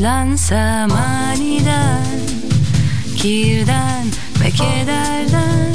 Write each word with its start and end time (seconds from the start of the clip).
Yaşlansam 0.00 0.92
aniden 0.92 2.20
Kirden 3.16 4.06
ve 4.40 4.50
kederden 4.50 5.74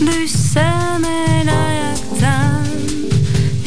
Düşsem 0.00 1.04
el 1.04 1.48
ayaktan 1.66 2.66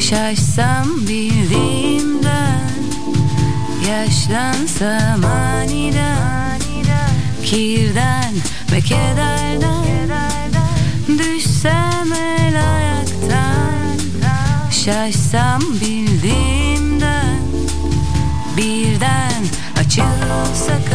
Şaşsam 0.00 1.06
bildiğimden 1.08 2.70
Yaşlansam 3.88 5.24
aniden 5.24 6.60
Kirden 7.44 8.34
ve 8.72 8.80
kederden 8.80 9.84
Düşsem 11.08 12.12
el 12.12 12.74
ayaktan 12.74 13.98
Şaşsam 14.70 15.60
bildiğimden 15.60 16.65
açılsa 20.02 20.85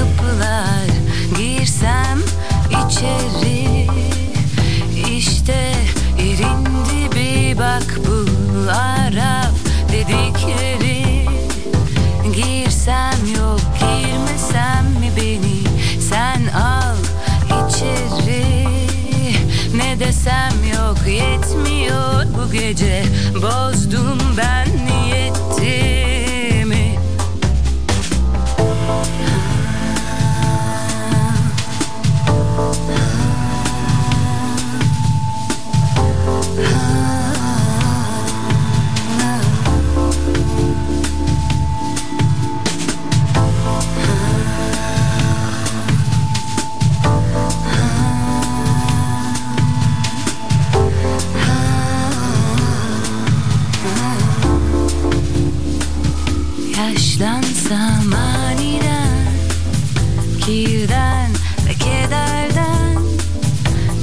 Kirden 61.01 61.31
ve 61.67 61.73
kederden 61.73 62.97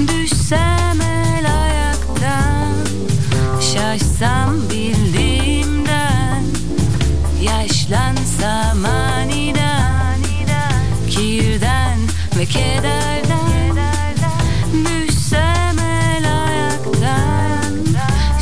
Düşsem 0.08 1.00
el 1.00 1.46
ayaktan. 1.62 2.74
Şaşsam 3.60 4.54
bildiğimden 4.70 6.42
Yaşlansam 7.42 8.84
aniden 8.84 10.18
Kirden 11.10 11.98
ve 12.38 12.46
kederden 12.46 13.76
Düşsem 14.72 15.78
el 15.78 16.24
ayaktan. 16.44 17.74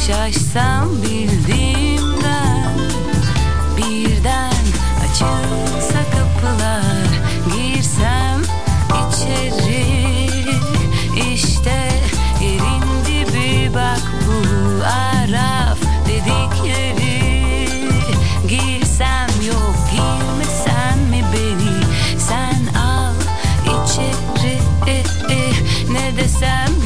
Şaşsam 0.06 0.88
bildiğimden 1.02 2.78
Birden 3.76 4.64
açılsa 5.04 6.00
kapılar 6.12 6.85
Ne 26.40 26.85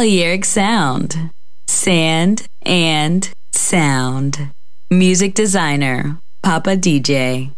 Balearic 0.00 0.46
Sound. 0.46 1.30
Sand 1.68 2.46
and 2.62 3.30
Sound. 3.52 4.50
Music 4.90 5.34
designer, 5.34 6.18
Papa 6.42 6.70
DJ. 6.70 7.52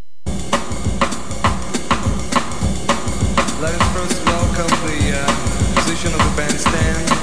Let 3.61 3.73
us 3.73 3.93
first 3.95 4.25
welcome 4.25 4.67
the 4.85 4.99
uh, 5.15 5.75
musician 5.77 6.11
of 6.13 6.19
the 6.19 6.33
bandstand. 6.35 7.22